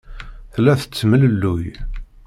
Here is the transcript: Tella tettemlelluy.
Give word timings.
Tella 0.53 0.73
tettemlelluy. 0.81 1.67